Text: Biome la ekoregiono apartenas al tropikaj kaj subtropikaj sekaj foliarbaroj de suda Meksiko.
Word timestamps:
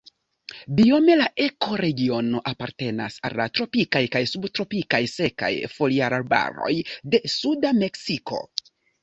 Biome 0.77 1.17
la 1.17 1.25
ekoregiono 1.43 2.41
apartenas 2.51 3.17
al 3.29 3.43
tropikaj 3.59 4.01
kaj 4.17 4.23
subtropikaj 4.33 5.01
sekaj 5.13 5.51
foliarbaroj 5.77 6.73
de 7.13 7.23
suda 7.37 7.77
Meksiko. 7.85 8.43